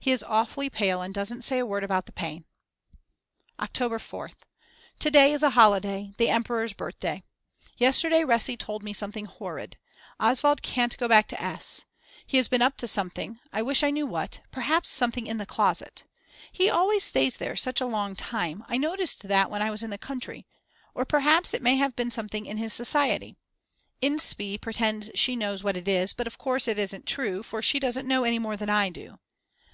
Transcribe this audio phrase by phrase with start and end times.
[0.00, 2.46] He is awfully pale and doesn't say a word about the pain.
[3.60, 4.36] October 4th.
[5.00, 7.22] To day is a holiday, the emperor's birthday.
[7.76, 9.76] Yesterday Resi told me something horrid.
[10.18, 11.84] Oswald can't go back to S.
[12.26, 15.44] He has been up to something, I wish I knew what, perhaps something in the
[15.44, 16.04] closet.
[16.52, 19.90] He always stays there such a long time, I noticed that when I was in
[19.90, 20.46] the country.
[20.94, 23.36] Or perhaps it may have been something in his society.
[24.00, 27.78] Inspee pretends she knows what it is but of course it isn't true, for she
[27.78, 29.18] doesn't know any more than I do.